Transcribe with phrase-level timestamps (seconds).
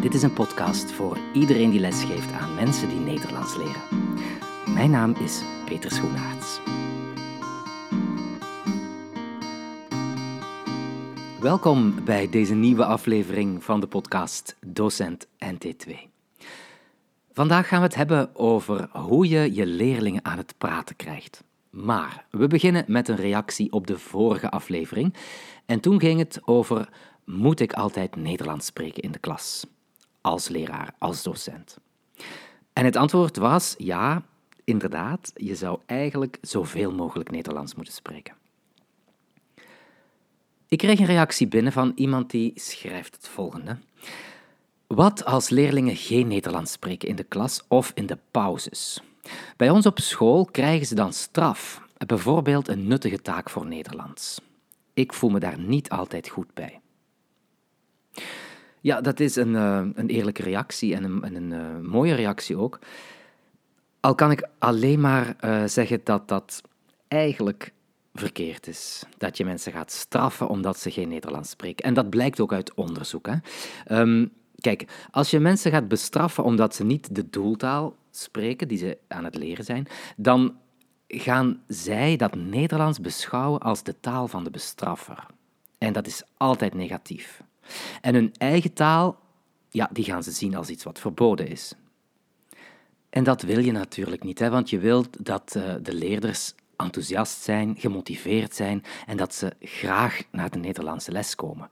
[0.00, 3.82] Dit is een podcast voor iedereen die lesgeeft aan mensen die Nederlands leren.
[4.74, 6.60] Mijn naam is Peter Schoenaerts.
[11.40, 15.92] Welkom bij deze nieuwe aflevering van de podcast Docent NT2.
[17.32, 21.44] Vandaag gaan we het hebben over hoe je je leerlingen aan het praten krijgt.
[21.70, 25.14] Maar we beginnen met een reactie op de vorige aflevering.
[25.66, 26.88] En toen ging het over:
[27.24, 29.66] moet ik altijd Nederlands spreken in de klas?
[30.20, 31.78] Als leraar, als docent.
[32.72, 34.22] En het antwoord was ja,
[34.64, 38.34] inderdaad, je zou eigenlijk zoveel mogelijk Nederlands moeten spreken.
[40.68, 43.78] Ik kreeg een reactie binnen van iemand die schrijft het volgende.
[44.86, 49.02] Wat als leerlingen geen Nederlands spreken in de klas of in de pauzes?
[49.56, 54.40] Bij ons op school krijgen ze dan straf, bijvoorbeeld een nuttige taak voor Nederlands.
[54.94, 56.80] Ik voel me daar niet altijd goed bij.
[58.80, 62.78] Ja, dat is een, uh, een eerlijke reactie en een, een uh, mooie reactie ook.
[64.00, 66.62] Al kan ik alleen maar uh, zeggen dat dat
[67.08, 67.72] eigenlijk
[68.14, 69.02] verkeerd is.
[69.18, 71.84] Dat je mensen gaat straffen omdat ze geen Nederlands spreken.
[71.84, 73.26] En dat blijkt ook uit onderzoek.
[73.26, 73.36] Hè.
[74.00, 78.98] Um, kijk, als je mensen gaat bestraffen omdat ze niet de doeltaal spreken die ze
[79.08, 80.56] aan het leren zijn, dan
[81.08, 85.26] gaan zij dat Nederlands beschouwen als de taal van de bestraffer.
[85.78, 87.42] En dat is altijd negatief.
[88.00, 89.18] En hun eigen taal,
[89.70, 91.74] ja, die gaan ze zien als iets wat verboden is.
[93.10, 97.42] En dat wil je natuurlijk niet, hè, want je wilt dat uh, de leerders enthousiast
[97.42, 101.68] zijn, gemotiveerd zijn en dat ze graag naar de Nederlandse les komen.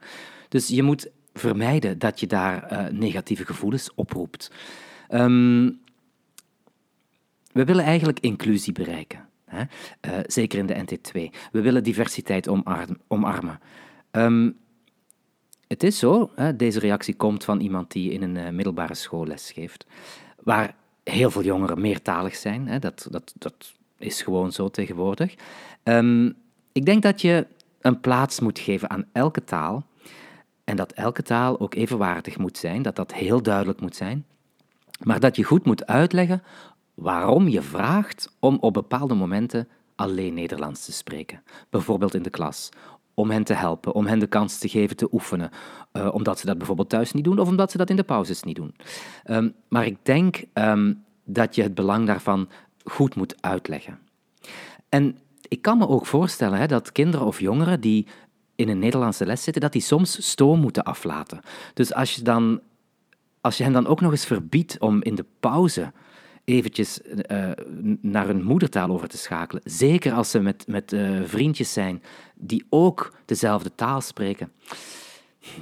[0.49, 4.51] Dus je moet vermijden dat je daar uh, negatieve gevoelens oproept.
[5.09, 5.79] Um,
[7.51, 9.63] we willen eigenlijk inclusie bereiken, hè?
[10.01, 11.39] Uh, zeker in de NT2.
[11.51, 13.59] We willen diversiteit omarm, omarmen.
[14.11, 14.57] Um,
[15.69, 19.25] het is zo, hè, deze reactie komt van iemand die in een uh, middelbare school
[19.25, 19.85] lesgeeft,
[20.43, 22.67] waar heel veel jongeren meertalig zijn.
[22.67, 25.35] Hè, dat, dat, dat is gewoon zo tegenwoordig.
[25.83, 26.35] Um,
[26.71, 27.47] ik denk dat je
[27.81, 29.85] een plaats moet geven aan elke taal
[30.63, 34.25] en dat elke taal ook evenwaardig moet zijn, dat dat heel duidelijk moet zijn,
[35.03, 36.43] maar dat je goed moet uitleggen
[36.93, 41.43] waarom je vraagt om op bepaalde momenten alleen Nederlands te spreken.
[41.69, 42.69] Bijvoorbeeld in de klas,
[43.19, 45.49] om hen te helpen, om hen de kans te geven te oefenen,
[45.93, 48.43] uh, omdat ze dat bijvoorbeeld thuis niet doen of omdat ze dat in de pauzes
[48.43, 48.75] niet doen.
[49.25, 52.49] Um, maar ik denk um, dat je het belang daarvan
[52.83, 53.99] goed moet uitleggen.
[54.89, 58.07] En ik kan me ook voorstellen hè, dat kinderen of jongeren die
[58.55, 61.39] in een Nederlandse les zitten, dat die soms stoom moeten aflaten.
[61.73, 62.61] Dus als je, dan,
[63.41, 65.91] als je hen dan ook nog eens verbiedt om in de pauze
[66.43, 66.99] eventjes
[67.31, 67.51] uh,
[68.01, 72.03] naar hun moedertaal over te schakelen, zeker als ze met, met uh, vriendjes zijn
[72.35, 74.51] die ook dezelfde taal spreken,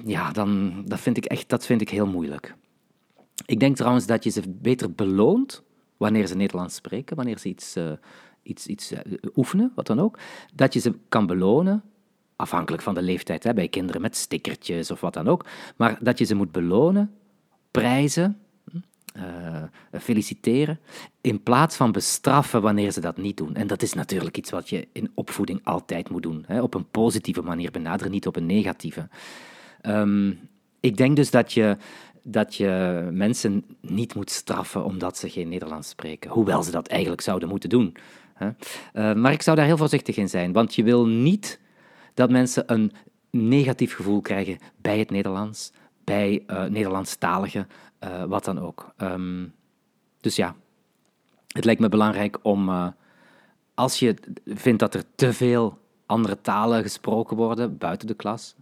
[0.05, 2.55] ja, dan dat vind ik echt dat vind ik heel moeilijk.
[3.45, 5.63] Ik denk trouwens dat je ze beter beloont
[5.97, 7.91] wanneer ze Nederlands spreken, wanneer ze iets, uh,
[8.44, 8.94] iets, iets
[9.35, 10.19] oefenen, wat dan ook,
[10.53, 11.83] dat je ze kan belonen
[12.35, 15.45] afhankelijk van de leeftijd, hè, bij kinderen met stickertjes of wat dan ook,
[15.75, 17.13] maar dat je ze moet belonen,
[17.71, 18.39] prijzen,
[19.91, 20.79] feliciteren,
[21.22, 23.55] in plaats van bestraffen wanneer ze dat niet doen.
[23.55, 26.44] En dat is natuurlijk iets wat je in opvoeding altijd moet doen.
[26.47, 26.61] Hè?
[26.61, 29.09] Op een positieve manier benaderen, niet op een negatieve.
[29.81, 30.39] Um,
[30.79, 31.77] ik denk dus dat je,
[32.23, 37.22] dat je mensen niet moet straffen omdat ze geen Nederlands spreken, hoewel ze dat eigenlijk
[37.22, 37.95] zouden moeten doen.
[38.33, 38.47] Hè?
[38.94, 41.59] Uh, maar ik zou daar heel voorzichtig in zijn, want je wil niet
[42.13, 42.91] dat mensen een
[43.31, 45.72] negatief gevoel krijgen bij het Nederlands,
[46.03, 47.67] bij uh, Nederlandstaligen,
[48.03, 48.94] uh, wat dan ook.
[48.97, 49.53] Um,
[50.22, 50.56] dus ja,
[51.47, 52.88] het lijkt me belangrijk om, uh,
[53.74, 54.16] als je
[54.46, 58.56] vindt dat er te veel andere talen gesproken worden buiten de klas,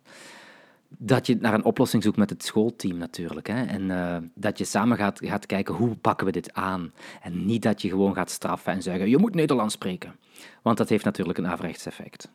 [0.88, 3.48] dat je naar een oplossing zoekt met het schoolteam natuurlijk.
[3.48, 3.64] Hè?
[3.64, 6.94] En uh, dat je samen gaat, gaat kijken hoe pakken we dit aan.
[7.22, 10.16] En niet dat je gewoon gaat straffen en zeggen, je moet Nederlands spreken.
[10.62, 12.30] Want dat heeft natuurlijk een averechts effect.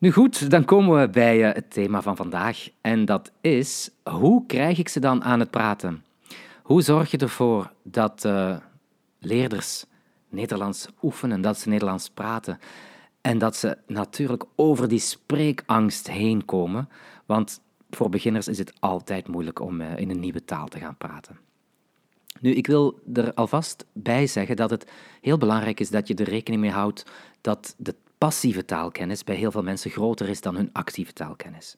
[0.00, 2.68] Nu goed, dan komen we bij uh, het thema van vandaag.
[2.80, 6.04] En dat is, hoe krijg ik ze dan aan het praten?
[6.62, 8.56] Hoe zorg je ervoor dat uh,
[9.18, 9.84] leerders
[10.28, 12.58] Nederlands oefenen, dat ze Nederlands praten?
[13.20, 16.88] En dat ze natuurlijk over die spreekangst heen komen.
[17.26, 20.96] Want voor beginners is het altijd moeilijk om uh, in een nieuwe taal te gaan
[20.96, 21.38] praten.
[22.40, 24.90] Nu, ik wil er alvast bij zeggen dat het
[25.20, 29.50] heel belangrijk is dat je er rekening mee houdt dat de passieve taalkennis bij heel
[29.50, 31.76] veel mensen groter is dan hun actieve taalkennis.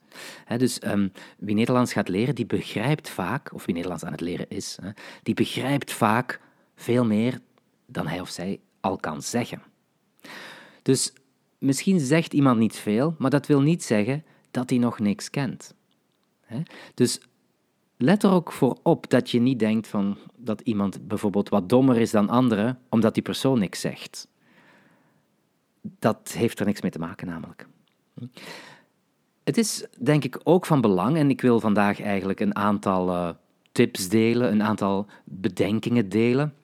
[0.57, 4.49] Dus um, wie Nederlands gaat leren, die begrijpt vaak, of wie Nederlands aan het leren
[4.49, 4.79] is,
[5.23, 6.41] die begrijpt vaak
[6.75, 7.41] veel meer
[7.87, 9.63] dan hij of zij al kan zeggen.
[10.83, 11.13] Dus
[11.59, 15.75] misschien zegt iemand niet veel, maar dat wil niet zeggen dat hij nog niks kent.
[16.95, 17.21] Dus
[17.97, 21.97] let er ook voor op dat je niet denkt van dat iemand bijvoorbeeld wat dommer
[21.97, 24.29] is dan anderen, omdat die persoon niks zegt.
[26.01, 27.67] Dat heeft er niks mee te maken, namelijk.
[29.45, 33.29] Het is denk ik ook van belang, en ik wil vandaag eigenlijk een aantal uh,
[33.73, 36.55] tips delen, een aantal bedenkingen delen.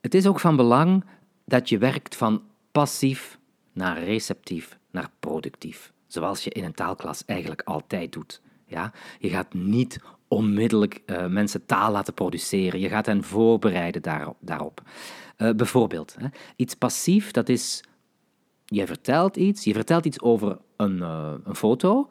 [0.00, 1.04] Het is ook van belang
[1.44, 3.38] dat je werkt van passief
[3.72, 8.40] naar receptief naar productief, zoals je in een taalklas eigenlijk altijd doet.
[8.66, 8.92] Ja?
[9.18, 10.00] Je gaat niet
[10.30, 14.36] onmiddellijk uh, mensen taal laten produceren, je gaat hen voorbereiden daarop.
[14.40, 14.82] daarop.
[15.38, 17.84] Uh, bijvoorbeeld, hè, iets passief, dat is,
[18.64, 22.08] je vertelt iets, je vertelt iets over een, uh, een foto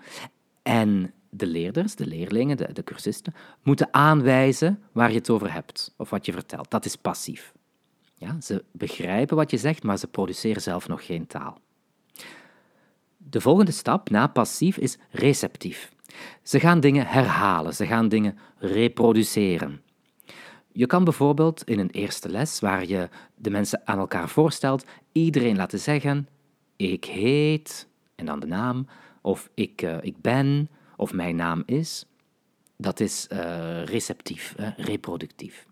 [0.62, 3.34] en de leerders, de leerlingen, de, de cursisten,
[3.64, 6.72] moeten aanwijzen waar je het over hebt of wat je vertelt.
[6.72, 7.54] Dat is passief.
[8.16, 11.60] Ja, ze begrijpen wat je zegt, maar ze produceren zelf nog geen taal.
[13.18, 15.92] De volgende stap na passief is receptief.
[16.44, 19.82] Ze gaan dingen herhalen, ze gaan dingen reproduceren.
[20.72, 25.56] Je kan bijvoorbeeld in een eerste les, waar je de mensen aan elkaar voorstelt, iedereen
[25.56, 26.28] laten zeggen:
[26.76, 28.88] Ik heet, en dan de naam,
[29.22, 32.06] of ik, uh, ik ben, of mijn naam is.
[32.78, 35.68] Dat is uh, receptief, reproductief.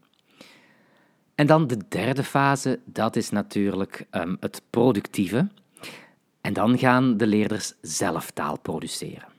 [1.36, 5.48] En dan de derde fase, dat is natuurlijk um, het productieve.
[6.42, 9.37] En dan gaan de leerders zelf taal produceren.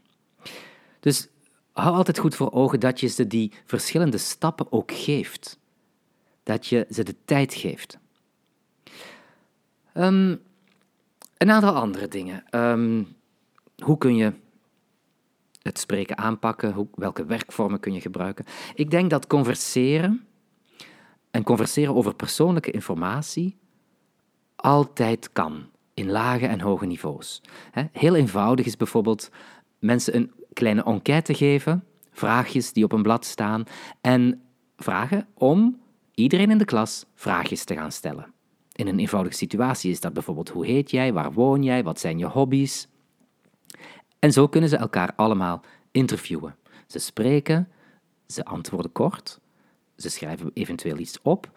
[1.01, 1.29] Dus
[1.73, 5.59] hou altijd goed voor ogen dat je ze die verschillende stappen ook geeft.
[6.43, 7.99] Dat je ze de tijd geeft.
[9.95, 10.41] Um,
[11.37, 12.45] een aantal andere dingen.
[12.51, 13.17] Um,
[13.83, 14.33] hoe kun je
[15.63, 16.73] het spreken aanpakken?
[16.73, 18.45] Hoe, welke werkvormen kun je gebruiken?
[18.75, 20.27] Ik denk dat converseren
[21.31, 23.57] en converseren over persoonlijke informatie
[24.57, 27.43] altijd kan, in lage en hoge niveaus.
[27.93, 29.31] Heel eenvoudig is bijvoorbeeld
[29.79, 33.65] mensen een kleine enquête geven, vraagjes die op een blad staan,
[34.01, 34.43] en
[34.77, 35.81] vragen om
[36.15, 38.33] iedereen in de klas vraagjes te gaan stellen.
[38.73, 42.19] In een eenvoudige situatie is dat bijvoorbeeld hoe heet jij, waar woon jij, wat zijn
[42.19, 42.89] je hobby's.
[44.19, 46.57] En zo kunnen ze elkaar allemaal interviewen.
[46.87, 47.69] Ze spreken,
[48.27, 49.41] ze antwoorden kort,
[49.97, 51.51] ze schrijven eventueel iets op.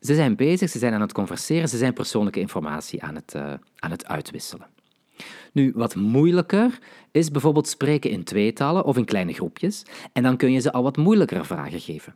[0.00, 3.54] Ze zijn bezig, ze zijn aan het converseren, ze zijn persoonlijke informatie aan het, uh,
[3.78, 4.66] aan het uitwisselen.
[5.52, 6.78] Nu, wat moeilijker
[7.10, 9.82] is bijvoorbeeld spreken in tweetallen of in kleine groepjes.
[10.12, 12.14] En dan kun je ze al wat moeilijkere vragen geven.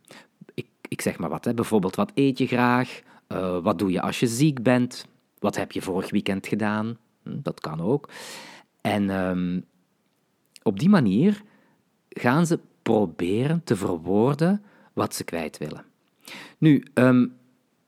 [0.55, 1.55] Ik, ik zeg maar wat, hè.
[1.55, 3.01] bijvoorbeeld wat eet je graag?
[3.29, 5.07] Uh, wat doe je als je ziek bent?
[5.39, 6.97] Wat heb je vorig weekend gedaan?
[7.23, 8.09] Hm, dat kan ook.
[8.81, 9.65] En um,
[10.63, 11.43] op die manier
[12.09, 14.63] gaan ze proberen te verwoorden
[14.93, 15.85] wat ze kwijt willen.
[16.59, 17.37] Nu, um,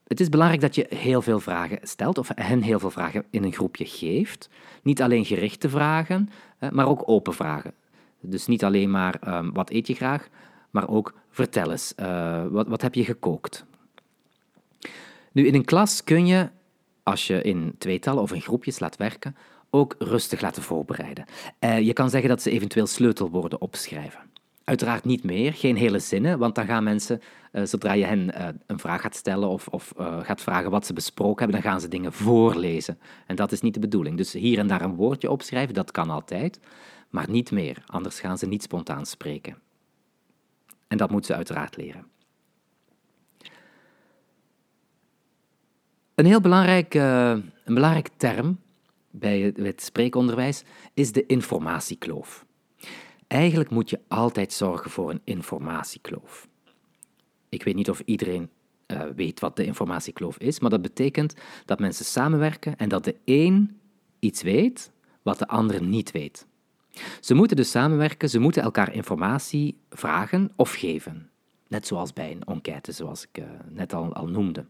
[0.09, 3.45] het is belangrijk dat je heel veel vragen stelt, of hen heel veel vragen in
[3.45, 4.49] een groepje geeft.
[4.83, 6.31] Niet alleen gerichte vragen,
[6.71, 7.73] maar ook open vragen.
[8.21, 10.29] Dus niet alleen maar um, wat eet je graag,
[10.71, 13.65] maar ook vertel eens, uh, wat, wat heb je gekookt?
[15.33, 16.49] Nu, in een klas kun je,
[17.03, 19.37] als je in tweetallen of in groepjes laat werken,
[19.71, 21.25] ook rustig laten voorbereiden.
[21.61, 24.21] Uh, je kan zeggen dat ze eventueel sleutelwoorden opschrijven.
[24.65, 27.23] Uiteraard niet meer, geen hele zinnen, want dan gaan mensen,
[27.53, 30.87] uh, zodra je hen uh, een vraag gaat stellen of, of uh, gaat vragen wat
[30.87, 32.99] ze besproken hebben, dan gaan ze dingen voorlezen.
[33.27, 34.17] En dat is niet de bedoeling.
[34.17, 36.61] Dus hier en daar een woordje opschrijven, dat kan altijd,
[37.11, 39.59] maar niet meer, anders gaan ze niet spontaan spreken.
[40.89, 42.07] En dat moeten ze uiteraard leren.
[46.15, 48.59] Een heel belangrijk, een belangrijk term
[49.11, 50.65] bij het spreekonderwijs
[50.95, 52.47] is de informatiekloof.
[53.27, 56.48] Eigenlijk moet je altijd zorgen voor een informatiekloof.
[57.49, 58.51] Ik weet niet of iedereen
[58.87, 63.17] uh, weet wat de informatiekloof is, maar dat betekent dat mensen samenwerken en dat de
[63.25, 63.79] een
[64.19, 64.91] iets weet
[65.23, 66.47] wat de ander niet weet.
[67.21, 71.31] Ze moeten dus samenwerken, ze moeten elkaar informatie vragen of geven.
[71.69, 74.65] Net zoals bij een enquête, zoals ik uh, net al, al noemde.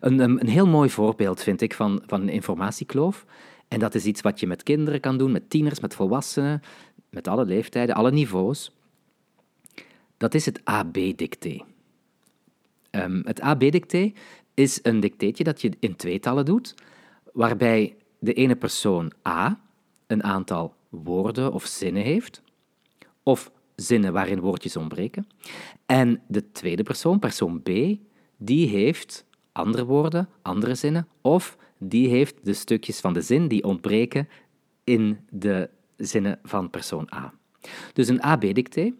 [0.00, 3.26] Een, een, een, heel mooi voorbeeld vind ik van, van een informatiekloof.
[3.68, 6.62] En dat is iets wat je met kinderen kan doen, met tieners, met volwassenen,
[7.10, 8.72] met alle leeftijden, alle niveaus,
[10.16, 11.64] dat is het AB-dicté.
[12.96, 14.12] Um, het AB-dicté
[14.54, 16.74] is een dicteetje dat je in tweetallen doet,
[17.32, 19.60] waarbij de ene persoon A
[20.06, 22.42] een aantal woorden of zinnen heeft,
[23.22, 25.26] of zinnen waarin woordjes ontbreken,
[25.86, 27.68] en de tweede persoon, persoon B,
[28.36, 33.64] die heeft andere woorden, andere zinnen, of die heeft de stukjes van de zin die
[33.64, 34.28] ontbreken
[34.84, 37.34] in de zinnen van persoon A.
[37.92, 38.92] Dus een AB-dicté.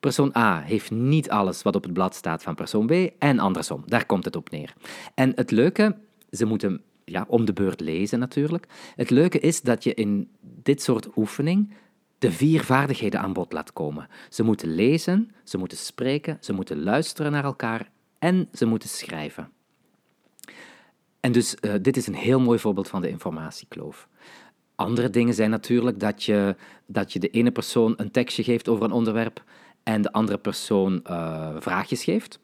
[0.00, 3.82] Persoon A heeft niet alles wat op het blad staat van persoon B en andersom.
[3.86, 4.74] Daar komt het op neer.
[5.14, 5.96] En het leuke,
[6.30, 8.66] ze moeten ja, om de beurt lezen natuurlijk.
[8.96, 11.74] Het leuke is dat je in dit soort oefening
[12.18, 14.08] de vier vaardigheden aan bod laat komen.
[14.28, 19.50] Ze moeten lezen, ze moeten spreken, ze moeten luisteren naar elkaar en ze moeten schrijven.
[21.20, 24.08] En dus uh, dit is een heel mooi voorbeeld van de informatiekloof.
[24.74, 28.84] Andere dingen zijn natuurlijk dat je, dat je de ene persoon een tekstje geeft over
[28.84, 29.44] een onderwerp
[29.86, 32.38] en de andere persoon uh, vraagjes geeft.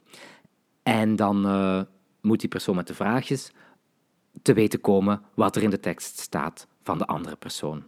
[0.83, 1.81] En dan uh,
[2.21, 3.51] moet die persoon met de vraagjes
[4.43, 7.83] te weten komen wat er in de tekst staat van de andere persoon.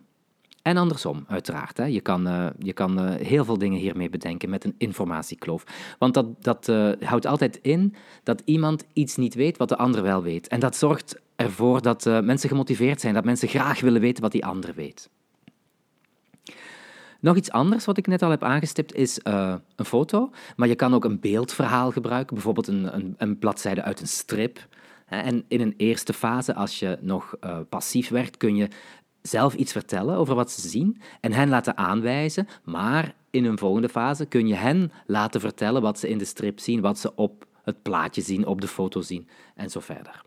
[0.62, 1.76] En andersom, uiteraard.
[1.76, 1.84] Hè.
[1.84, 5.64] Je kan, uh, je kan heel veel dingen hiermee bedenken met een informatiekloof.
[5.98, 6.66] Want dat, dat
[7.00, 10.48] houdt altijd in dat iemand iets niet weet wat de ander wel weet.
[10.48, 14.46] En dat zorgt ervoor dat mensen gemotiveerd zijn, dat mensen graag willen weten wat die
[14.46, 15.10] ander weet.
[17.24, 20.94] Nog iets anders wat ik net al heb aangestipt is een foto, maar je kan
[20.94, 24.66] ook een beeldverhaal gebruiken, bijvoorbeeld een, een, een bladzijde uit een strip.
[25.06, 28.68] En in een eerste fase, als je nog uh, passief werkt, kun je
[29.22, 33.88] zelf iets vertellen over wat ze zien en hen laten aanwijzen, maar in een volgende
[33.88, 37.46] fase kun je hen laten vertellen wat ze in de strip zien, wat ze op
[37.62, 40.22] het plaatje zien, op de foto zien en zo verder.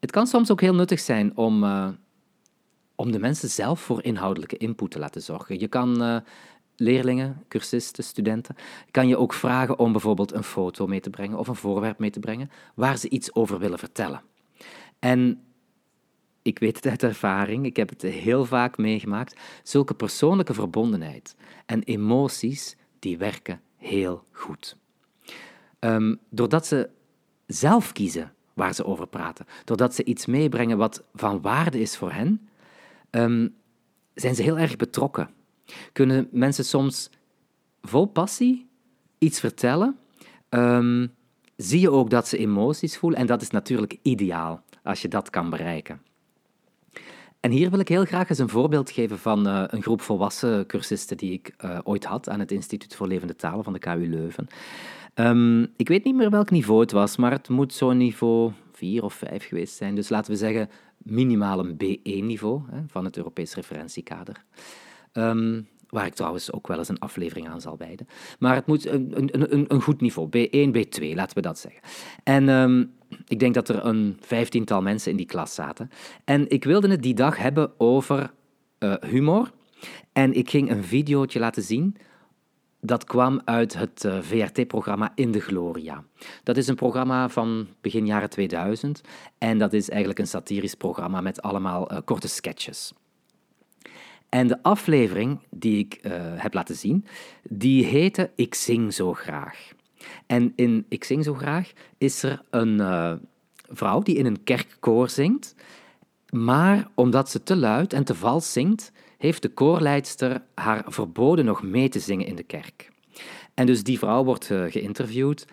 [0.00, 1.88] Het kan soms ook heel nuttig zijn om, uh,
[2.94, 5.60] om de mensen zelf voor inhoudelijke input te laten zorgen.
[5.60, 6.16] Je kan uh,
[6.76, 8.56] leerlingen, cursisten, studenten,
[8.90, 12.10] kan je ook vragen om bijvoorbeeld een foto mee te brengen of een voorwerp mee
[12.10, 14.22] te brengen waar ze iets over willen vertellen.
[14.98, 15.42] En
[16.42, 21.36] ik weet het uit ervaring, ik heb het heel vaak meegemaakt, zulke persoonlijke verbondenheid
[21.66, 24.76] en emoties, die werken heel goed.
[25.80, 26.88] Um, doordat ze
[27.46, 32.12] zelf kiezen waar ze over praten, doordat ze iets meebrengen wat van waarde is voor
[32.12, 32.48] hen,
[33.14, 33.54] um,
[34.14, 35.30] zijn ze heel erg betrokken.
[35.92, 37.10] Kunnen mensen soms
[37.82, 38.68] vol passie
[39.18, 39.98] iets vertellen,
[40.50, 41.14] um,
[41.56, 45.30] zie je ook dat ze emoties voelen en dat is natuurlijk ideaal als je dat
[45.30, 46.00] kan bereiken.
[47.40, 50.66] En hier wil ik heel graag eens een voorbeeld geven van uh, een groep volwassen
[50.66, 54.08] cursisten die ik uh, ooit had aan het Instituut voor Levende Talen van de KU
[54.08, 54.46] Leuven.
[55.14, 59.04] Um, ik weet niet meer welk niveau het was, maar het moet zo'n niveau 4
[59.04, 59.94] of 5 geweest zijn.
[59.94, 60.68] Dus laten we zeggen
[61.04, 64.44] minimaal een B1-niveau van het Europees referentiekader.
[65.12, 68.06] Um, waar ik trouwens ook wel eens een aflevering aan zal wijden.
[68.38, 71.80] Maar het moet een, een, een, een goed niveau, B1, B2, laten we dat zeggen.
[72.22, 72.92] En um,
[73.26, 75.90] ik denk dat er een vijftiental mensen in die klas zaten.
[76.24, 78.32] En ik wilde het die dag hebben over
[78.78, 79.50] uh, humor.
[80.12, 81.96] En ik ging een videootje laten zien.
[82.86, 86.04] Dat kwam uit het uh, VRT-programma In de Gloria.
[86.42, 89.00] Dat is een programma van begin jaren 2000.
[89.38, 92.92] En dat is eigenlijk een satirisch programma met allemaal uh, korte sketches.
[94.28, 97.04] En de aflevering die ik uh, heb laten zien,
[97.42, 99.72] die heette Ik zing zo graag.
[100.26, 102.80] En in Ik zing zo graag is er een
[103.68, 105.54] vrouw die in een kerkkoor zingt,
[106.34, 111.62] maar omdat ze te luid en te vals zingt, heeft de koorleidster haar verboden nog
[111.62, 112.92] mee te zingen in de kerk.
[113.54, 115.46] En dus die vrouw wordt uh, geïnterviewd,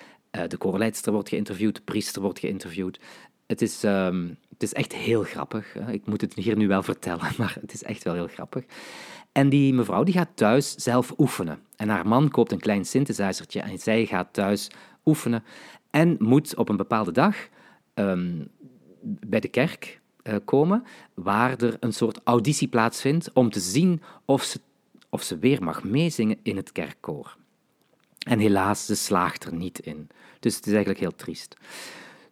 [0.47, 2.99] de koorleidster wordt geïnterviewd, de priester wordt geïnterviewd.
[3.47, 5.75] Het is, um, het is echt heel grappig.
[5.75, 8.63] Ik moet het hier nu wel vertellen, maar het is echt wel heel grappig.
[9.31, 11.59] En die mevrouw die gaat thuis zelf oefenen.
[11.75, 14.69] En haar man koopt een klein synthesizertje en zij gaat thuis
[15.05, 15.43] oefenen
[15.89, 17.35] en moet op een bepaalde dag
[17.93, 18.47] um,
[19.01, 20.00] bij de kerk
[20.45, 24.59] komen, waar er een soort auditie plaatsvindt om te zien of ze,
[25.09, 27.37] of ze weer mag meezingen in het kerkkoor.
[28.27, 30.09] En helaas, ze slaagt er niet in.
[30.39, 31.55] Dus het is eigenlijk heel triest.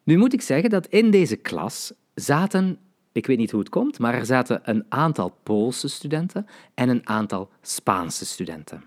[0.03, 2.77] Nu moet ik zeggen dat in deze klas zaten,
[3.11, 7.07] ik weet niet hoe het komt, maar er zaten een aantal Poolse studenten en een
[7.07, 8.83] aantal Spaanse studenten.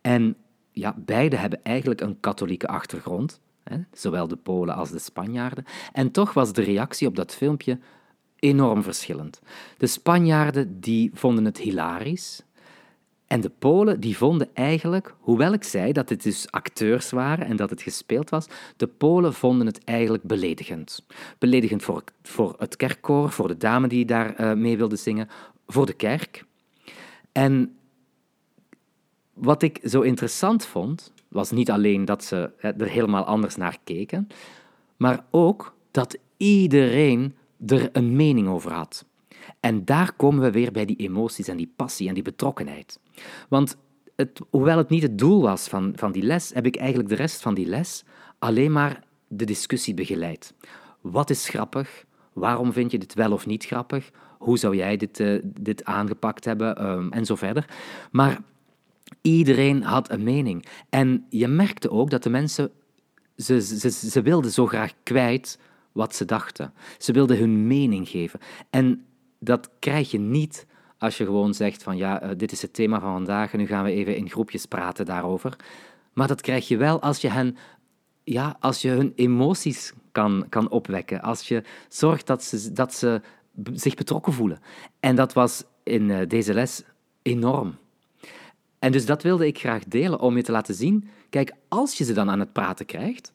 [0.00, 0.36] En
[0.70, 5.64] ja, beide hebben eigenlijk een katholieke achtergrond, hè, zowel de Polen als de Spanjaarden.
[5.92, 7.78] En toch was de reactie op dat filmpje
[8.42, 9.40] enorm verschillend.
[9.78, 12.42] De Spanjaarden die vonden het hilarisch,
[13.32, 17.56] en de Polen die vonden eigenlijk, hoewel ik zei dat het dus acteurs waren en
[17.56, 18.46] dat het gespeeld was,
[18.76, 21.06] de Polen vonden het eigenlijk beledigend.
[21.38, 25.28] Beledigend voor, voor het kerkkoor, voor de dame die daar uh, mee wilde zingen,
[25.66, 26.44] voor de kerk.
[27.32, 27.76] En
[29.34, 34.28] wat ik zo interessant vond, was niet alleen dat ze er helemaal anders naar keken,
[34.96, 39.04] maar ook dat iedereen er een mening over had.
[39.60, 43.00] En daar komen we weer bij die emoties en die passie en die betrokkenheid.
[43.48, 43.76] Want
[44.16, 47.14] het, hoewel het niet het doel was van, van die les, heb ik eigenlijk de
[47.14, 48.04] rest van die les
[48.38, 50.54] alleen maar de discussie begeleid.
[51.00, 52.04] Wat is grappig?
[52.32, 54.10] Waarom vind je dit wel of niet grappig?
[54.38, 56.86] Hoe zou jij dit, uh, dit aangepakt hebben?
[56.86, 57.70] Um, en zo verder.
[58.10, 58.40] Maar
[59.20, 60.66] iedereen had een mening.
[60.88, 62.70] En je merkte ook dat de mensen,
[63.36, 65.58] ze, ze, ze wilden zo graag kwijt
[65.92, 66.72] wat ze dachten.
[66.98, 68.40] Ze wilden hun mening geven.
[68.70, 69.04] En
[69.38, 70.66] dat krijg je niet
[70.98, 73.66] als je gewoon zegt van ja, eh, dit is het thema van vandaag en nu
[73.66, 75.56] gaan we even in groepjes praten daarover.
[76.12, 77.56] Maar dat krijg je wel als je hen,
[78.24, 81.22] ja, als je hun emoties kan, kan opwekken.
[81.22, 83.20] Als je zorgt dat ze, dat ze
[83.72, 84.60] zich betrokken voelen.
[85.00, 86.82] En dat was in eh, deze les
[87.22, 87.76] enorm.
[88.78, 91.08] En dus dat wilde ik graag delen om je te laten zien.
[91.30, 93.32] Kijk, als je ze dan aan het praten krijgt,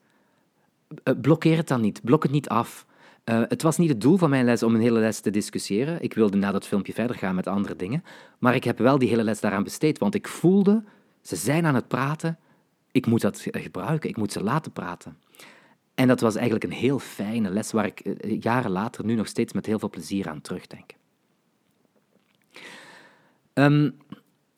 [1.22, 2.02] blokkeer het dan niet.
[2.04, 2.86] Blok het niet af.
[3.30, 6.02] Uh, het was niet het doel van mijn les om een hele les te discussiëren.
[6.02, 8.04] Ik wilde na dat filmpje verder gaan met andere dingen.
[8.40, 10.84] Maar ik heb wel die hele les daaraan besteed, want ik voelde,
[11.22, 12.38] ze zijn aan het praten,
[12.92, 15.18] ik moet dat gebruiken, ik moet ze laten praten.
[15.96, 19.28] En dat was eigenlijk een heel fijne les waar ik eh, jaren later nu nog
[19.28, 20.92] steeds met heel veel plezier aan terugdenk.
[23.54, 23.98] Um,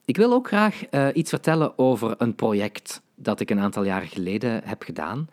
[0.05, 4.62] ik wil ook graag iets vertellen over een project dat ik een aantal jaren geleden
[4.63, 5.27] heb gedaan.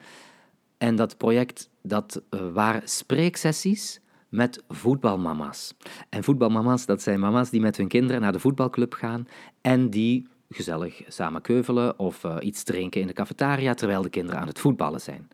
[0.78, 5.74] En dat project, dat uh, waren spreeksessies met voetbalmama's.
[6.08, 9.28] En voetbalmama's, dat zijn mama's die met hun kinderen naar de voetbalclub gaan
[9.60, 14.40] en die gezellig samen keuvelen of uh, iets drinken in de cafetaria terwijl de kinderen
[14.40, 15.28] aan het voetballen zijn.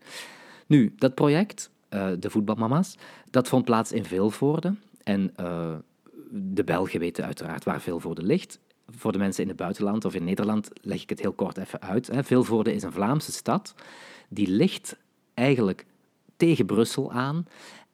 [0.67, 2.97] Nu, dat project, uh, de voetbalmama's,
[3.29, 4.75] dat vond plaats in Vilvoorde.
[5.03, 5.33] En
[6.31, 10.23] de Belgen weten uiteraard waar Vilvoorde ligt voor de mensen in het buitenland of in
[10.23, 12.09] Nederland leg ik het heel kort even uit.
[12.11, 13.75] Vilvoorde is een Vlaamse stad
[14.29, 14.97] die ligt
[15.33, 15.85] eigenlijk
[16.37, 17.45] tegen Brussel aan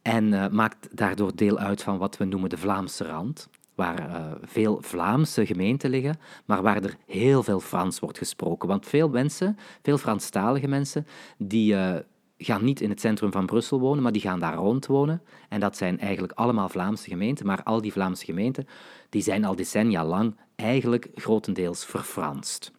[0.02, 4.32] en uh, maakt daardoor deel uit van wat we noemen de Vlaamse rand, waar uh,
[4.42, 8.68] veel Vlaamse gemeenten liggen, maar waar er heel veel Frans wordt gesproken.
[8.68, 11.96] Want veel mensen, veel Franstalige mensen, die uh,
[12.38, 15.22] gaan niet in het centrum van Brussel wonen, maar die gaan daar rond wonen.
[15.50, 18.68] En dat zijn eigenlijk allemaal Vlaamse gemeenten, maar al die Vlaamse gemeenten
[19.10, 22.72] die zijn al decennia lang eigenlijk grotendeels verfranst.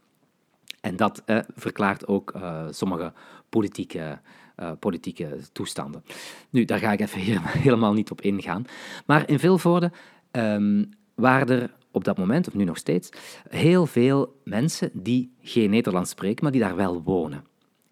[0.80, 2.32] En dat eh, verklaart ook
[2.70, 3.12] sommige
[3.48, 4.20] politieke,
[4.60, 6.04] uh, politieke toestanden.
[6.50, 7.20] Nu, daar ga ik even
[7.66, 8.64] helemaal niet op ingaan.
[9.06, 9.90] Maar in Vilvoorde
[10.32, 13.08] um, waren er op dat moment, of nu nog steeds,
[13.48, 17.44] heel veel mensen die geen Nederlands spreken, maar die daar wel wonen.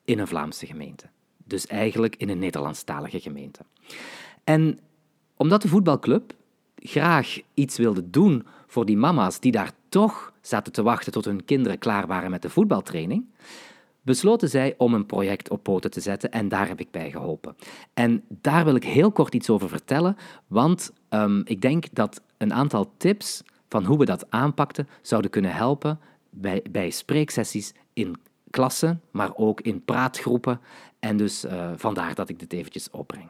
[0.04, 1.06] In een Vlaamse gemeente.
[1.44, 3.60] Dus eigenlijk in een Nederlandstalige gemeente.
[4.44, 4.78] En
[5.36, 6.34] omdat de voetbalclub
[6.76, 11.44] graag iets wilde doen voor die mama's die daar toch zaten te wachten tot hun
[11.44, 13.26] kinderen klaar waren met de voetbaltraining,
[14.08, 17.56] besloten zij om een project op poten te zetten en daar heb ik bij geholpen.
[17.94, 20.16] En daar wil ik heel kort iets over vertellen,
[20.46, 25.52] want um, ik denk dat een aantal tips van hoe we dat aanpakten zouden kunnen
[25.52, 25.98] helpen
[26.30, 28.16] bij, bij spreeksessies in
[28.50, 30.60] klassen, maar ook in praatgroepen.
[30.98, 33.28] En dus uh, vandaar dat ik dit eventjes opbreng.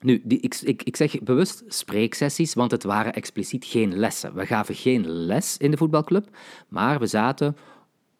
[0.00, 4.34] Nu, die, ik, ik, ik zeg bewust spreeksessies, want het waren expliciet geen lessen.
[4.34, 6.28] We gaven geen les in de voetbalclub,
[6.68, 7.56] maar we zaten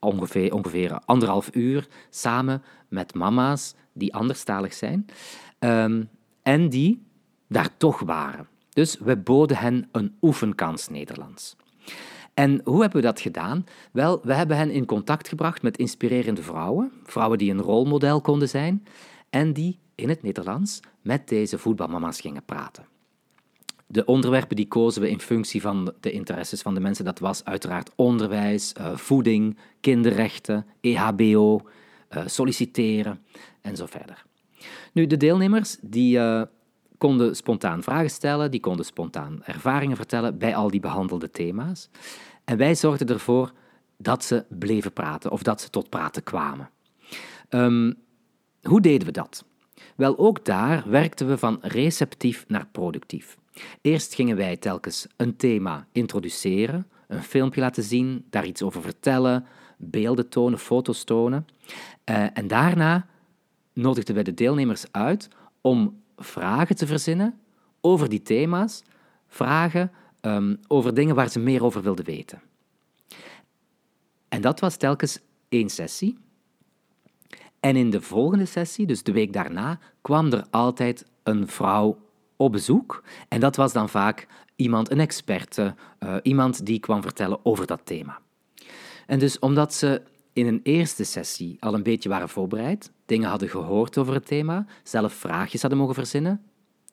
[0.03, 5.07] ongeveer, ongeveer anderhalf uur samen met mama's die anderstalig zijn
[5.59, 6.09] um,
[6.43, 7.03] en die
[7.49, 8.49] daar toch waren.
[8.69, 11.57] Dus we boden hen een oefenkans Nederlands.
[12.35, 13.65] En hoe hebben we dat gedaan?
[13.93, 18.49] Wel, we hebben hen in contact gebracht met inspirerende vrouwen, vrouwen die een rolmodel konden
[18.49, 18.87] zijn
[19.31, 22.87] en die in het Nederlands met deze voetbalmama's gingen praten.
[23.92, 27.05] De onderwerpen die kozen we in functie van de interesses van de mensen.
[27.05, 31.61] Dat was uiteraard onderwijs, uh, voeding, kinderrechten, EHBO,
[32.11, 33.22] uh, solliciteren
[33.61, 34.24] en zo verder.
[34.92, 36.42] Nu, de deelnemers die uh,
[36.98, 41.88] konden spontaan vragen stellen, die konden spontaan ervaringen vertellen bij al die behandelde thema's.
[42.44, 43.52] En wij zorgden ervoor
[43.96, 46.70] dat ze bleven praten of dat ze tot praten kwamen.
[47.50, 47.94] Um,
[48.62, 49.44] hoe deden we dat?
[49.96, 53.40] Wel, ook daar werkten we van receptief naar productief.
[53.81, 59.47] Eerst gingen wij telkens een thema introduceren, een filmpje laten zien, daar iets over vertellen,
[59.77, 61.47] beelden tonen, foto's tonen.
[62.11, 63.07] Uh, en daarna
[63.73, 65.29] nodigden wij de deelnemers uit
[65.61, 67.41] om vragen te verzinnen
[67.81, 68.83] over die thema's,
[69.29, 72.43] vragen um, over dingen waar ze meer over wilden weten.
[74.29, 76.19] En dat was telkens één sessie.
[77.61, 81.99] En in de volgende sessie, dus de week daarna, kwam er altijd een vrouw
[82.42, 83.02] op bezoek.
[83.28, 84.26] En dat was dan vaak
[84.57, 88.18] iemand, een experte, uh, iemand die kwam vertellen over dat thema.
[89.07, 90.02] En dus omdat ze
[90.33, 94.66] in een eerste sessie al een beetje waren voorbereid, dingen hadden gehoord over het thema,
[94.83, 96.42] zelf vraagjes hadden mogen verzinnen,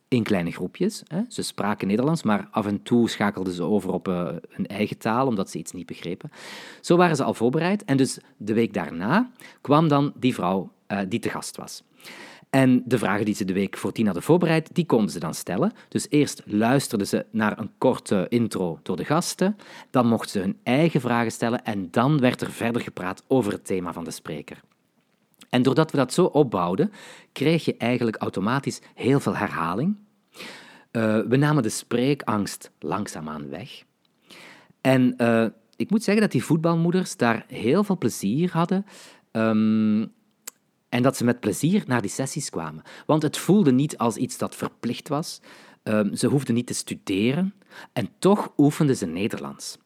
[0.07, 1.03] in kleine groepjes.
[1.07, 1.21] Hè.
[1.27, 5.27] Ze spraken Nederlands, maar af en toe schakelden ze over op uh, hun eigen taal,
[5.27, 6.31] omdat ze iets niet begrepen.
[6.81, 7.83] Zo waren ze al voorbereid.
[7.83, 9.31] En dus de week daarna
[9.61, 11.83] kwam dan die vrouw uh, die te gast was.
[12.49, 15.71] En de vragen die ze de week voordien hadden voorbereid, die konden ze dan stellen.
[15.87, 19.57] Dus eerst luisterden ze naar een korte intro door de gasten,
[19.89, 23.65] dan mochten ze hun eigen vragen stellen en dan werd er verder gepraat over het
[23.65, 24.61] thema van de spreker.
[25.49, 26.91] En doordat we dat zo opbouwden,
[27.31, 29.95] kreeg je eigenlijk automatisch heel veel herhaling.
[30.91, 33.83] Uh, we namen de spreekangst langzaamaan weg.
[34.81, 38.85] En uh, ik moet zeggen dat die voetbalmoeders daar heel veel plezier hadden.
[39.31, 40.11] Um,
[40.89, 42.83] en dat ze met plezier naar die sessies kwamen.
[43.05, 45.41] Want het voelde niet als iets dat verplicht was.
[45.83, 47.53] Um, ze hoefden niet te studeren.
[47.93, 49.77] En toch oefenden ze Nederlands.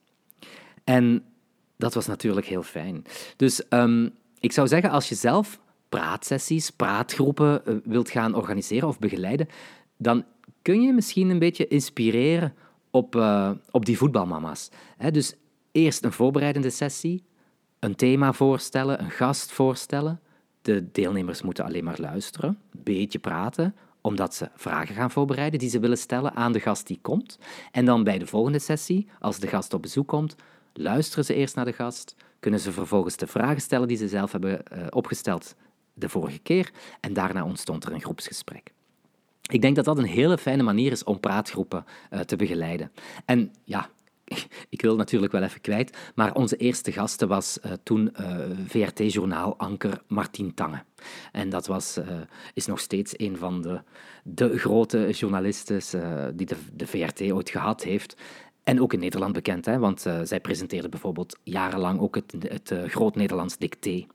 [0.83, 1.23] En
[1.77, 3.03] dat was natuurlijk heel fijn.
[3.35, 8.99] Dus um, ik zou zeggen, als je zelf praatsessies, praatgroepen uh, wilt gaan organiseren of
[8.99, 9.47] begeleiden,
[9.97, 10.25] dan
[10.61, 12.53] kun je misschien een beetje inspireren
[12.91, 14.69] op, uh, op die voetbalmama's.
[15.11, 15.35] Dus
[15.71, 17.23] eerst een voorbereidende sessie,
[17.79, 20.21] een thema voorstellen, een gast voorstellen.
[20.63, 25.69] De deelnemers moeten alleen maar luisteren, een beetje praten, omdat ze vragen gaan voorbereiden die
[25.69, 27.39] ze willen stellen aan de gast die komt.
[27.71, 30.35] En dan bij de volgende sessie, als de gast op bezoek komt,
[30.73, 34.31] luisteren ze eerst naar de gast, kunnen ze vervolgens de vragen stellen die ze zelf
[34.31, 35.55] hebben uh, opgesteld
[35.93, 38.71] de vorige keer, en daarna ontstond er een groepsgesprek.
[39.51, 42.91] Ik denk dat dat een hele fijne manier is om praatgroepen uh, te begeleiden.
[43.25, 43.89] En ja,
[44.69, 50.01] ik wil natuurlijk wel even kwijt, maar onze eerste gasten was uh, toen uh, VRT-journaalanker
[50.07, 50.83] Martien Tange.
[51.31, 52.05] En dat was, uh,
[52.53, 53.81] is nog steeds een van de,
[54.23, 55.81] de grote journalisten
[56.35, 58.15] die de, VRT ooit gehad heeft.
[58.63, 63.15] En ook in Nederland bekend, hè, want zij presenteerde bijvoorbeeld jarenlang ook het, het Groot
[63.15, 64.05] Nederlands Dicté.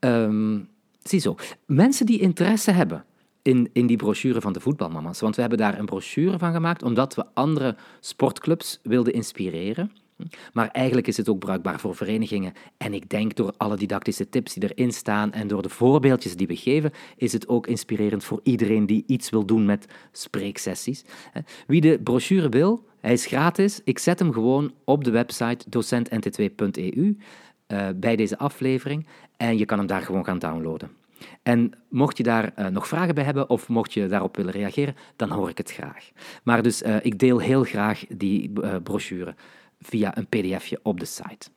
[0.00, 0.68] Um,
[1.02, 3.04] ziezo, mensen die interesse hebben
[3.42, 5.20] in, in die brochure van de voetbalmama's.
[5.20, 9.92] Want we hebben daar een brochure van gemaakt omdat we andere sportclubs wilden inspireren.
[10.52, 12.52] Maar eigenlijk is het ook bruikbaar voor verenigingen.
[12.76, 16.46] En ik denk door alle didactische tips die erin staan en door de voorbeeldjes die
[16.46, 21.04] we geven, is het ook inspirerend voor iedereen die iets wil doen met spreeksessies.
[21.66, 23.80] Wie de brochure wil, hij is gratis.
[23.84, 27.16] Ik zet hem gewoon op de website docentnt2.eu
[27.68, 31.01] uh, eh, bij deze aflevering en je kan hem daar gewoon gaan downloaden.
[31.42, 34.96] En mocht je daar uh, nog vragen bij hebben of mocht je daarop willen reageren,
[35.16, 36.10] dan hoor ik het graag.
[36.42, 39.34] Maar dus uh, ik deel heel graag die uh, brochure
[39.80, 41.48] via een pdfje op de site.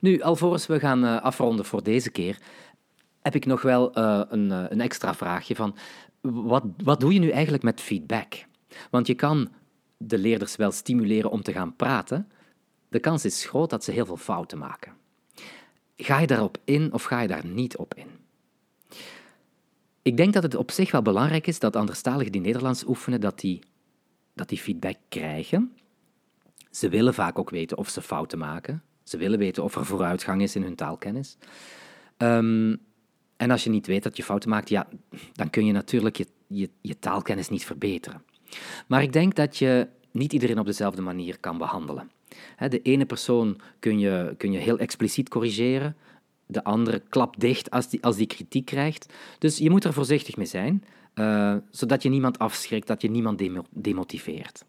[0.00, 2.38] Nu, alvorens we gaan afronden voor deze keer,
[3.20, 5.76] heb ik nog wel een, een, extra vraagje van
[6.20, 8.44] wat, wat doe je nu eigenlijk met feedback?
[8.90, 9.48] Want je kan
[9.96, 12.28] de leerders wel stimuleren om te gaan praten.
[12.88, 14.92] De kans is groot dat ze heel veel fouten maken.
[15.96, 18.21] Ga je daarop in of ga je daar niet op in?
[20.02, 23.40] Ik denk dat het op zich wel belangrijk is dat anderstaligen die Nederlands oefenen, dat
[23.40, 23.58] die,
[24.34, 25.72] dat die feedback krijgen.
[26.70, 28.82] Ze willen vaak ook weten of ze fouten maken.
[29.02, 31.36] Ze willen weten of er vooruitgang is in hun taalkennis.
[32.18, 32.78] Um,
[33.36, 34.88] en als je niet weet dat je fouten maakt, ja,
[35.32, 38.22] dan kun je natuurlijk je, je, je taalkennis niet verbeteren.
[38.86, 42.10] Maar ik denk dat je niet iedereen op dezelfde manier kan behandelen.
[42.68, 45.96] De ene persoon kun je, kun je heel expliciet corrigeren,
[46.52, 49.12] de andere klapt dicht als die, als die kritiek krijgt.
[49.38, 50.84] Dus je moet er voorzichtig mee zijn,
[51.14, 54.64] uh, zodat je niemand afschrikt, dat je niemand demotiveert.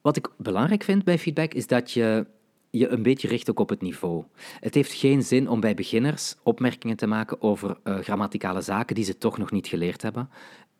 [0.00, 2.26] Wat ik belangrijk vind bij feedback is dat je
[2.70, 4.24] je een beetje richt ook op het niveau.
[4.60, 9.04] Het heeft geen zin om bij beginners opmerkingen te maken over uh, grammaticale zaken die
[9.04, 10.30] ze toch nog niet geleerd hebben,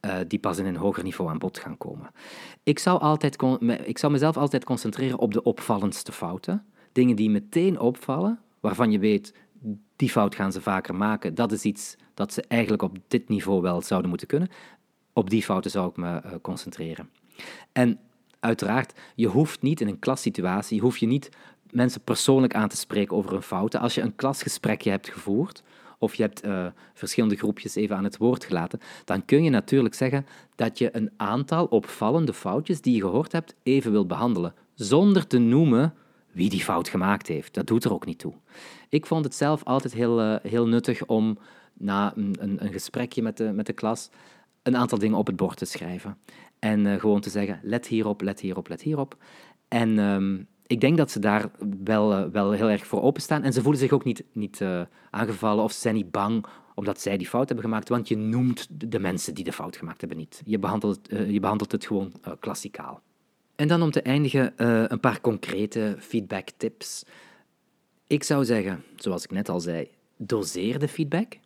[0.01, 2.11] uh, die pas in een hoger niveau aan bod gaan komen.
[2.62, 3.43] Ik zou, altijd
[3.85, 8.99] ik zou mezelf altijd concentreren op de opvallendste fouten, dingen die meteen opvallen, waarvan je
[8.99, 9.35] weet,
[9.96, 11.35] die fout gaan ze vaker maken.
[11.35, 14.49] Dat is iets dat ze eigenlijk op dit niveau wel zouden moeten kunnen.
[15.12, 17.11] Op die fouten zou ik me uh, concentreren.
[17.73, 17.99] En
[18.40, 21.31] uiteraard, je hoeft niet in een klassituatie, hoef je niet
[21.70, 23.81] mensen persoonlijk aan te spreken over hun fouten.
[23.81, 25.62] Als je een klasgesprekje hebt gevoerd,
[25.99, 29.94] of je hebt uh, verschillende groepjes even aan het woord gelaten, dan kun je natuurlijk
[29.94, 35.27] zeggen dat je een aantal opvallende foutjes die je gehoord hebt even wilt behandelen, zonder
[35.27, 35.94] te noemen
[36.40, 37.55] wie die fout gemaakt heeft.
[37.55, 38.33] Dat doet er ook niet toe.
[38.88, 41.38] Ik vond het zelf altijd heel, uh, heel nuttig om
[41.72, 44.11] na een, een, een, gesprekje met de, met de klas
[44.62, 46.16] een aantal dingen op het bord te schrijven.
[46.59, 49.16] En uh, gewoon te zeggen, let hierop, let hierop, let hierop.
[49.68, 51.50] En um, ik denk dat ze daar
[51.85, 53.42] wel, uh, wel heel erg voor openstaan.
[53.42, 54.64] En ze voelen zich ook niet, niet
[55.11, 58.66] aangevallen of ze zijn niet bang omdat zij die fout hebben gemaakt, want je noemt
[58.90, 60.42] de mensen die de fout gemaakt hebben niet.
[60.44, 63.03] Je behandelt, je behandelt het gewoon klassikaal.
[63.61, 67.05] En dan om te eindigen uh, een paar concrete feedback tips.
[68.07, 71.38] Ik zou zeggen, zoals ik net al zei, doseer de feedback.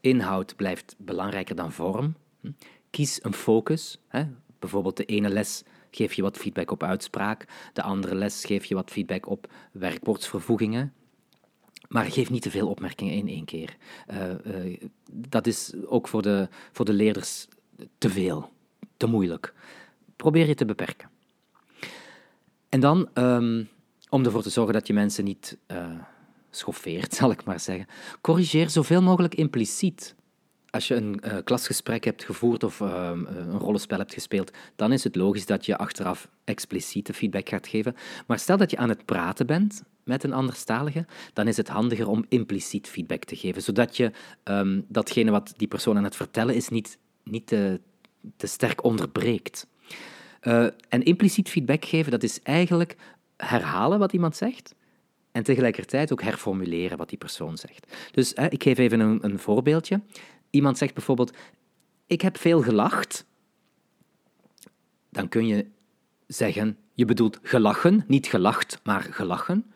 [0.00, 2.14] Inhoud blijft belangrijker dan vorm.
[2.40, 2.50] Hm.
[2.90, 4.00] Kies een focus.
[4.08, 4.24] Hè.
[4.58, 8.74] Bijvoorbeeld de ene les geef je wat feedback op uitspraak, de andere les geef je
[8.74, 10.92] wat feedback op werkwoordsvervoegingen.
[11.88, 13.76] Maar geef niet te veel opmerkingen in één keer.
[14.10, 14.80] Uh, uh,
[15.12, 17.48] dat is ook voor de, voor de leerders
[17.98, 18.52] te veel,
[18.96, 19.54] te moeilijk.
[20.16, 21.14] Probeer je te beperken.
[22.76, 23.68] En dan, um,
[24.08, 25.86] om ervoor te zorgen dat je mensen niet uh,
[26.50, 27.86] schoffeert, zal ik maar zeggen,
[28.20, 30.14] corrigeer zoveel mogelijk impliciet.
[30.70, 35.04] als je een uh, klasgesprek hebt gevoerd of uh, een rollenspel hebt gespeeld, dan is
[35.04, 37.94] het logisch dat je achteraf expliciete feedback gaat geven.
[38.26, 42.08] Maar stel dat je aan het praten bent met een anderstalige, dan is het handiger
[42.08, 44.10] om impliciet feedback te geven, zodat je
[44.44, 47.46] um, datgene wat die persoon aan het vertellen is niet, niet
[48.36, 49.66] te sterk onderbreekt.
[50.46, 52.96] Uh, en impliciet feedback geven, dat is eigenlijk
[53.36, 54.74] herhalen wat iemand zegt,
[55.36, 57.96] en tegelijkertijd ook herformuleren wat die persoon zegt.
[58.12, 60.00] Dus ik geef even een, een voorbeeldje.
[60.50, 61.36] Iemand zegt bijvoorbeeld:
[62.06, 63.26] Ik heb veel gelacht.
[65.10, 65.66] Dan kun je
[66.26, 69.72] zeggen: Je bedoelt gelachen, niet gelacht, maar gelachen.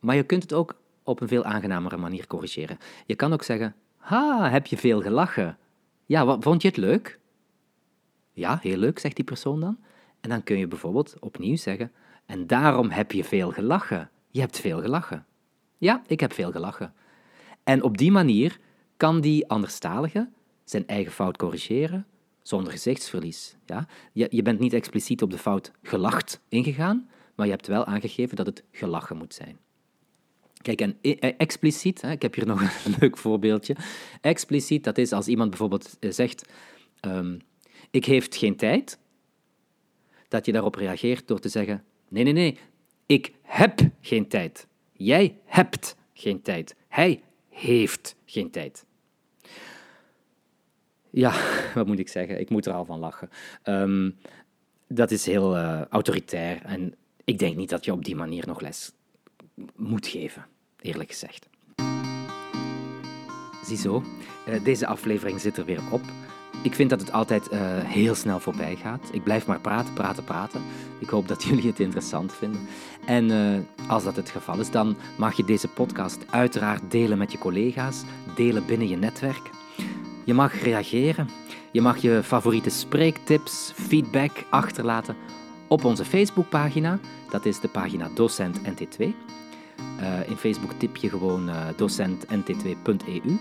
[0.00, 2.78] Maar je kunt het ook op een veel aangenamere manier corrigeren.
[3.06, 5.58] Je kan ook zeggen: Ha, heb je veel gelachen?
[6.06, 7.18] Ja, wat, vond je het leuk?
[8.32, 9.78] Ja, heel leuk, zegt die persoon dan.
[10.22, 11.92] En dan kun je bijvoorbeeld opnieuw zeggen:
[12.26, 14.10] En daarom heb je veel gelachen.
[14.30, 15.26] Je hebt veel gelachen.
[15.78, 16.94] Ja, ik heb veel gelachen.
[17.64, 18.58] En op die manier
[18.96, 20.28] kan die anderstalige
[20.64, 22.06] zijn eigen fout corrigeren
[22.42, 23.56] zonder gezichtsverlies.
[23.66, 23.86] Ja?
[24.12, 28.36] Je, je bent niet expliciet op de fout gelacht ingegaan, maar je hebt wel aangegeven
[28.36, 29.58] dat het gelachen moet zijn.
[30.62, 33.76] Kijk, en e, e, expliciet, hè, ik heb hier nog een leuk voorbeeldje.
[34.20, 36.48] Expliciet, dat is als iemand bijvoorbeeld eh, zegt:
[37.06, 37.40] um,
[37.90, 38.98] Ik heeft geen tijd,
[40.32, 42.58] dat je daarop reageert door te zeggen: Nee, nee, nee,
[43.06, 44.66] ik heb geen tijd.
[44.92, 46.76] Jij hebt geen tijd.
[46.88, 48.84] Hij heeft geen tijd.
[51.10, 51.32] Ja,
[51.74, 52.40] wat moet ik zeggen?
[52.40, 53.28] Ik moet er al van lachen.
[53.62, 54.10] Ehm,
[54.88, 58.60] dat is heel uh, autoritair en ik denk niet dat je op die manier nog
[58.60, 58.92] les
[59.76, 60.46] moet geven,
[60.80, 61.48] eerlijk gezegd.
[63.64, 64.02] Ziezo,
[64.48, 66.02] uh, deze aflevering zit er weer op.
[66.62, 69.08] Ik vind dat het altijd uh, heel snel voorbij gaat.
[69.12, 70.62] Ik blijf maar praten, praten, praten.
[70.98, 72.60] Ik hoop dat jullie het interessant vinden.
[73.04, 77.32] En uh, als dat het geval is, dan mag je deze podcast uiteraard delen met
[77.32, 78.02] je collega's,
[78.34, 79.50] delen binnen je netwerk.
[80.24, 81.28] Je mag reageren.
[81.70, 85.16] Je mag je favoriete spreektips, feedback achterlaten
[85.68, 86.98] op onze Facebookpagina.
[87.30, 88.98] Dat is de pagina Docent NT2.
[89.00, 89.12] Uh,
[90.20, 93.38] eh, in Facebook tip je gewoon uh, docentnt2.eu.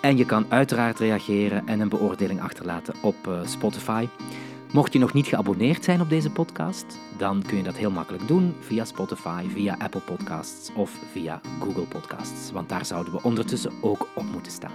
[0.00, 4.08] En je kan uiteraard reageren en een beoordeling achterlaten op uh, Spotify.
[4.72, 8.28] Mocht je nog niet geabonneerd zijn op deze podcast, dan kun je dat heel makkelijk
[8.28, 13.72] doen via Spotify, via Apple Podcasts of via Google Podcasts, want daar zouden we ondertussen
[13.80, 14.72] ook op moeten staan.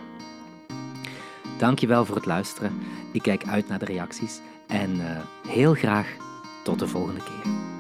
[1.58, 2.80] Dankjewel voor het luisteren.
[3.12, 6.16] Ik kijk uit naar de reacties en uh, heel graag
[6.64, 7.73] tot de volgende keer.